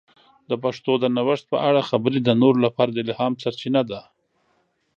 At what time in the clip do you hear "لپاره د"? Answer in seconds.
2.67-2.97